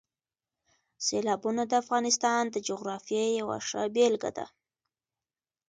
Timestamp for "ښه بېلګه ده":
3.67-4.45